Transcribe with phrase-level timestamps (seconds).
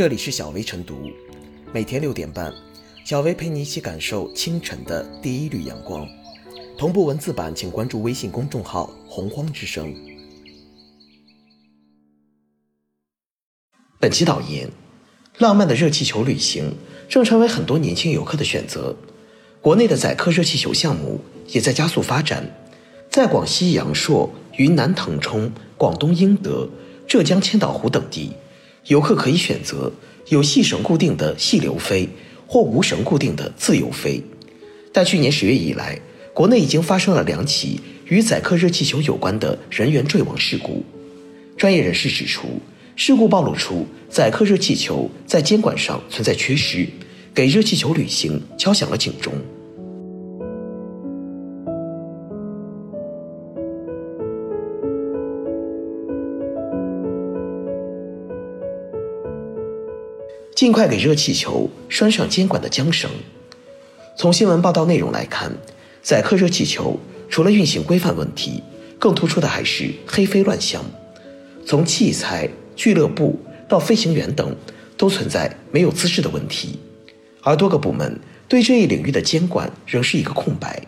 [0.00, 1.10] 这里是小薇晨读，
[1.74, 2.50] 每天六点半，
[3.04, 6.08] 小薇陪你一起感受清晨的第一缕阳光。
[6.78, 9.94] 同步文字版，请关注微信公众号“洪荒之声”。
[14.00, 14.70] 本期导言：
[15.36, 16.74] 浪漫的热气球旅行
[17.06, 18.96] 正成为很多年轻游客的选择。
[19.60, 22.50] 国内的载客热气球项目也在加速发展，
[23.10, 26.66] 在广西阳朔、云南腾冲、广东英德、
[27.06, 28.32] 浙江千岛湖等地，
[28.86, 29.92] 游客可以选择
[30.28, 32.08] 有细绳固定的细流飞
[32.46, 34.22] 或无绳固定的自由飞。
[34.92, 35.98] 但去年十月以来，
[36.34, 40.84] 国内已经发生了两起与载客热气球有关的人员坠亡事故。
[41.56, 42.60] 专业人士指出，
[42.96, 46.86] 事故暴露出载客热气球在监管上存在缺失。
[47.32, 49.32] 给热气球旅行敲响了警钟。
[60.60, 63.10] 尽快给热气球拴上监管的缰绳。
[64.14, 65.50] 从新闻报道内容来看，
[66.02, 68.62] 载客热气球除了运行规范问题，
[68.98, 70.84] 更突出的还是黑飞乱象。
[71.64, 74.54] 从器材、俱乐部到飞行员等，
[74.98, 76.78] 都存在没有资质的问题。
[77.40, 80.86] 而多个部门对这一领域的监管仍是一个空白，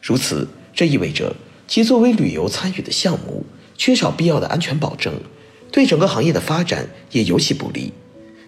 [0.00, 1.34] 如此，这意味着
[1.66, 3.44] 其作为旅游参与的项目
[3.76, 5.12] 缺少必要的安全保证，
[5.72, 7.92] 对整个行业的发展也尤其不利。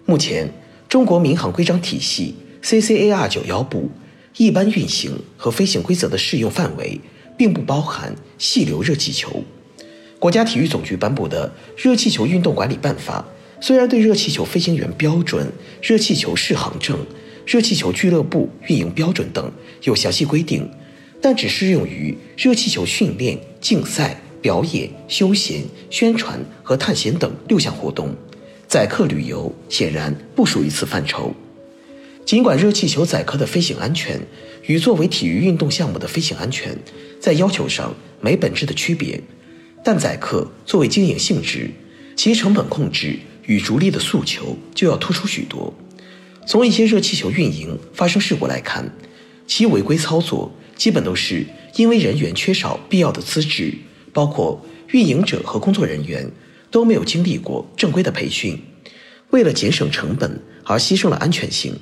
[0.05, 0.51] 目前，
[0.91, 3.89] 中国民航规章体系 CCAR 九幺部
[4.35, 6.99] 一般运行和飞行规则的适用范围，
[7.37, 9.41] 并不包含细流热气球。
[10.19, 11.49] 国家体育总局颁布的
[11.81, 13.25] 《热气球运动管理办法》
[13.65, 15.49] 虽然对热气球飞行员标准、
[15.81, 16.99] 热气球适航证。
[17.45, 19.49] 热气球俱乐部运营标准等
[19.83, 20.69] 有详细规定，
[21.21, 28.13] 但只适用于热气球训练、竞赛、表演、休闲、宣传和探险等六项活动。
[28.71, 31.35] 载客旅游显然不属于此范畴。
[32.25, 34.17] 尽管热气球载客的飞行安全
[34.65, 36.77] 与作为体育运动项目的飞行安全
[37.19, 39.21] 在要求上没本质的区别，
[39.83, 41.69] 但载客作为经营性质，
[42.15, 45.73] 其成本控制与逐利的诉求就要突出许多。
[46.47, 48.89] 从一些热气球运营发生事故来看，
[49.45, 51.45] 其违规操作基本都是
[51.75, 53.73] 因为人员缺少必要的资质，
[54.13, 56.31] 包括运营者和工作人员
[56.71, 58.59] 都没有经历过正规的培训，
[59.29, 61.75] 为了节省成本而牺牲了安全性。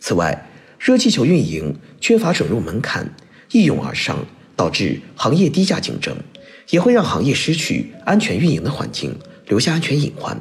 [0.00, 3.14] 此外，热气球运营缺乏准入门槛，
[3.50, 6.16] 一拥而上，导致行业低价竞争，
[6.70, 9.14] 也会让行业失去安全运营的环境，
[9.48, 10.40] 留下安全隐患。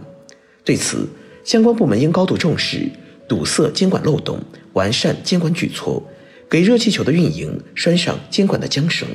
[0.63, 1.09] 对此，
[1.44, 2.90] 相关部门应高度重视。
[3.28, 4.40] 堵塞监管漏洞，
[4.72, 6.02] 完善监管举措，
[6.50, 9.06] 给热气球的运营拴上监管的缰绳。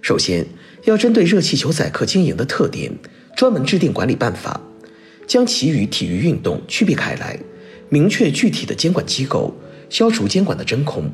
[0.00, 0.46] 首先，
[0.84, 2.92] 要针对热气球载客经营的特点，
[3.38, 4.60] 专门制定管理办法，
[5.24, 7.38] 将其与体育运动区别开来，
[7.88, 9.54] 明确具体的监管机构，
[9.88, 11.08] 消除监管的真空。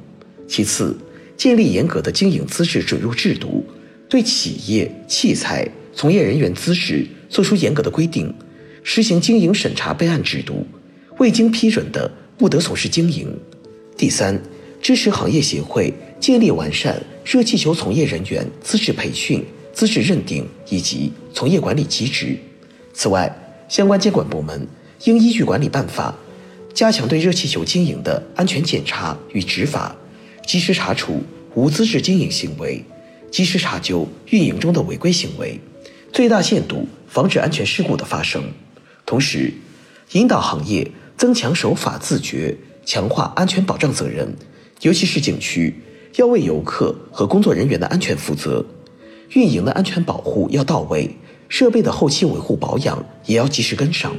[0.49, 0.97] 其次，
[1.37, 3.63] 建立严格的经营资质准入制度，
[4.09, 8.35] 对企业、器材、从业人员资质作出严格的规定，
[8.83, 10.67] 实行经营审查备案制度，
[11.19, 12.11] 未经批准的。
[12.39, 13.29] 不得从事经营。
[13.99, 14.41] 第三，
[14.81, 22.39] 支持行业协会建立完善热气球从业人员资质培训、资质认定以及从业管理机制。
[22.95, 23.31] 此外，
[23.69, 24.67] 相关监管部门
[25.05, 26.15] 应依据管理办法，
[26.73, 29.95] 加强对热气球经营的安全检查与执法，
[30.47, 31.23] 及时查处
[31.55, 32.83] 无资质经营行为，
[33.31, 35.61] 及时查究运营中的违规行为，
[36.13, 38.43] 最大限度防止安全事故的发生。
[39.05, 39.53] 同时，
[40.13, 40.91] 引导行业。
[41.17, 44.35] 增强守法自觉，强化安全保障责任，
[44.81, 45.73] 尤其是景区
[46.17, 48.67] 要为游客和工作人员的安全负责，
[49.35, 51.11] 运营的安全保护要到位，
[51.49, 54.13] 设备的后期维护保养也要及时跟上。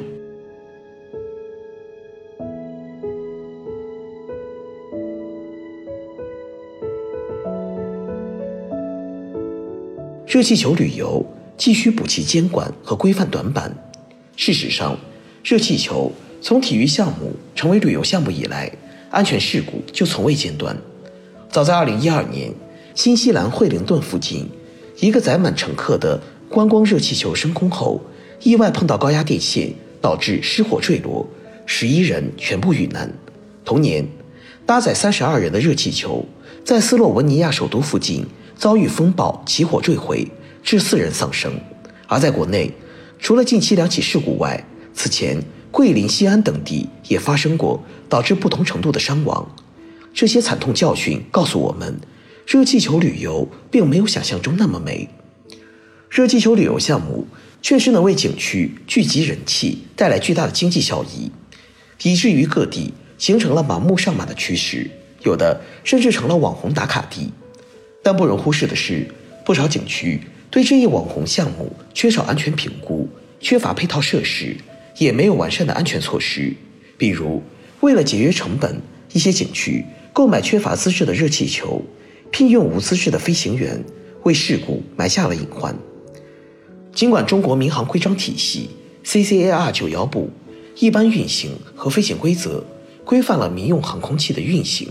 [10.27, 11.25] 热气球旅游
[11.55, 13.73] 继续补齐监管和规范短板。
[14.35, 14.97] 事实上，
[15.43, 16.11] 热气球。
[16.41, 18.71] 从体育项目成为旅游项目以来，
[19.09, 20.77] 安全事故就从未间断。
[21.49, 22.53] 早在2012年，
[22.93, 24.47] 新西兰惠灵顿附近，
[24.97, 28.01] 一个载满乘客的观光热气球升空后，
[28.41, 31.27] 意外碰到高压电线，导致失火坠落，
[31.65, 33.11] 十一人全部遇难。
[33.63, 34.07] 同年，
[34.65, 36.25] 搭载三十二人的热气球
[36.63, 38.25] 在斯洛文尼亚首都附近
[38.55, 40.27] 遭遇风暴起火坠毁，
[40.63, 41.51] 致四人丧生。
[42.07, 42.71] 而在国内，
[43.19, 45.41] 除了近期两起事故外，此前。
[45.71, 49.45] 桂林、西安等地也发生过导致不同程度的伤亡，
[50.13, 51.99] 这些惨痛教训告诉我们，
[52.45, 55.09] 热气球旅游并没有想象中那么美。
[56.09, 57.27] 热气球旅游项目
[57.61, 61.31] 确实能为景区聚集人气，带来巨大的经济效益，
[62.03, 64.89] 以至于各地形成了盲目上马的趋势，
[65.23, 67.31] 有的甚至成了网红打卡地。
[68.03, 69.07] 但不容忽视的是，
[69.43, 70.21] 不少景区
[70.51, 73.09] 对这一网红项目缺少安全评估，
[73.39, 74.55] 缺乏配套设施，
[74.99, 76.53] 也没有完善的安全措施。
[76.95, 77.41] 比如，
[77.81, 78.79] 为了节约成本，
[79.11, 79.83] 一些景区
[80.13, 81.83] 购买缺乏资质的热气球，
[82.35, 83.81] 聘用无资质的飞行员，
[84.23, 85.73] 为事故埋下了隐患。
[86.93, 88.71] 尽管中国民航规章体系
[89.05, 90.29] CCAR 九幺部
[90.75, 92.61] 一般运行和飞行规则
[93.05, 94.89] 规范了民用航空器的运行，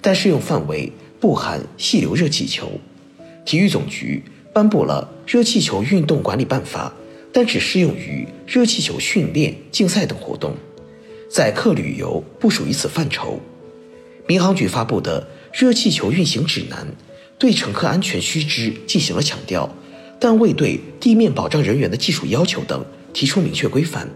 [0.00, 2.70] 但适用范围不含气流热气球。
[3.44, 4.22] 体育总局
[4.52, 6.94] 颁布了《热气球运动管理办法》，
[7.32, 10.54] 但只适用于热气球训练、竞赛等活动。
[11.28, 13.40] 载客旅游不属于此范畴。
[14.28, 15.20] 民航局发布的
[15.56, 16.86] 《热气球运行指南》
[17.38, 19.74] 对乘客安全须知进行了强调。
[20.20, 24.06] 但未对地面保障人员的技术要求等提出明确规范，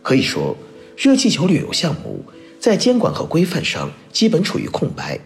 [0.00, 0.56] 可以说，
[0.96, 2.24] 热气球旅游项目
[2.60, 5.18] 在监管和规范上基本处于空白，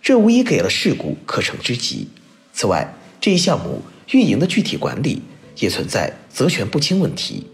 [0.00, 2.08] 这无疑给了事故可乘之机。
[2.54, 3.82] 此外，这一项目
[4.12, 5.20] 运营的具体管理
[5.58, 7.46] 也存在责权不清问题。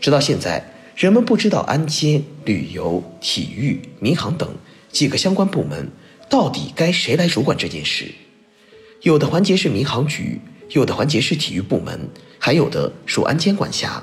[0.00, 4.48] 直到现在，人们不知道安监、旅游、体育、民航等
[4.90, 5.90] 几个相关部门
[6.28, 8.12] 到底该谁来主管这件事。
[9.02, 10.40] 有的环节是民航局。
[10.72, 11.98] 有的环节是体育部门，
[12.38, 14.02] 还有的属安监管辖，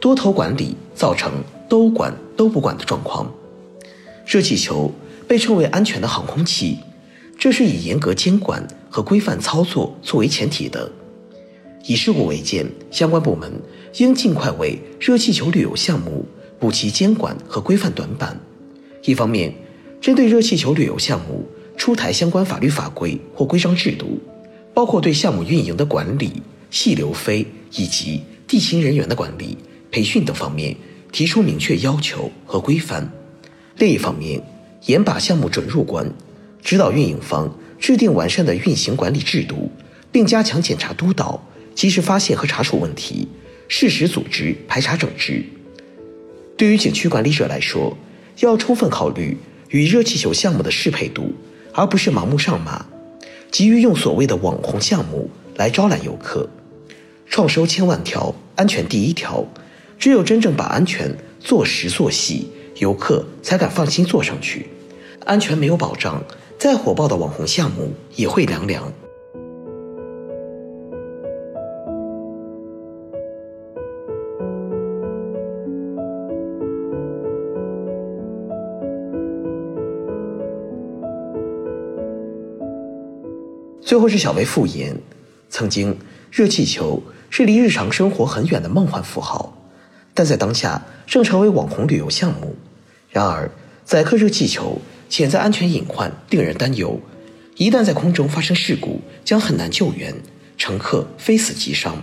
[0.00, 1.30] 多头管理造成
[1.68, 3.30] 都管都不管的状况。
[4.24, 4.90] 热气球
[5.28, 6.78] 被称为安全的航空器，
[7.38, 10.90] 这是以严格监管和规范操作作为前提的。
[11.84, 13.52] 以事故为鉴，相关部门
[13.98, 16.24] 应尽快为热气球旅游项目
[16.58, 18.40] 补齐监管和规范短板。
[19.02, 19.52] 一方面，
[20.02, 24.20] 针对热气球旅游项目出台相关法律法规或规章制度。
[24.74, 29.58] 包括对项目运营的管理、细流飞以及地勤人员的管理、
[29.90, 30.74] 培训等方面
[31.12, 33.04] 提出明确要求和规范；
[33.76, 34.42] 另一方面，
[34.86, 36.10] 严把项目准入关，
[36.62, 39.70] 指导运营方制定完善的运行管理制度，
[40.10, 43.28] 并加强检查督导，及时发现和查处问题，
[43.68, 45.44] 适时组织排查整治。
[46.56, 47.94] 对于景区管理者来说，
[48.40, 49.36] 要充分考虑
[49.72, 51.34] 与热气球项目的适配度，
[51.72, 52.86] 而不是盲目上马。
[53.50, 56.48] 急于用所谓的网红项目来招揽游客，
[57.26, 59.44] 创收千万条，安全第一条。
[59.98, 62.48] 只有真正把安全做实做细，
[62.78, 64.66] 游客才敢放心坐上去。
[65.24, 66.22] 安全没有保障，
[66.58, 68.92] 再火爆的网红项目也会凉凉。
[83.92, 84.96] 最后是小薇复言，
[85.50, 85.94] 曾经
[86.30, 89.54] 热气球是离日常生活很远的梦幻符号，
[90.14, 92.56] 但在当下正成为网红旅游项目。
[93.10, 93.50] 然而，
[93.84, 94.80] 载客热气球
[95.10, 96.98] 潜在安全隐患令人担忧，
[97.56, 100.14] 一旦在空中发生事故，将很难救援，
[100.56, 102.02] 乘客非死即伤。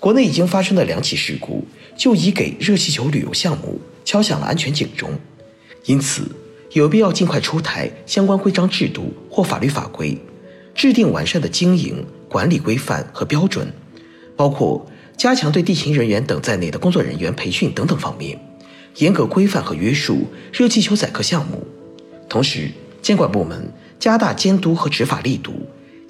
[0.00, 5.10] 国内已经发生的两起事故，就已给热气球旅游项目敲响了安全警钟。
[5.84, 6.22] 因此，
[6.72, 10.18] 有必要尽快出台相关规章制度或法律法规。
[10.74, 13.72] 制定完善的经营管理规范和标准，
[14.36, 14.86] 包括
[15.16, 18.38] 加强对地勤人员等在内的工作人员培训等等方面，
[18.96, 21.66] 严格规范和约束热气球载客项目。
[22.28, 22.70] 同时，
[23.02, 25.52] 监管部门加大监督和执法力度，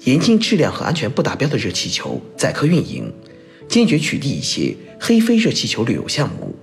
[0.05, 3.11] 严禁质量和安全不达标的热气球载客运营，
[3.67, 6.55] 坚决取缔一些黑飞热气球旅游项目，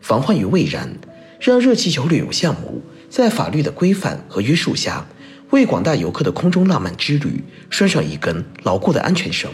[0.00, 0.98] 防患于未然，
[1.38, 5.06] 让热气球旅游项目在法律的规范和约束下。
[5.50, 9.50] 为广大游客的空中浪漫之旅拴上一根牢固的安全绳。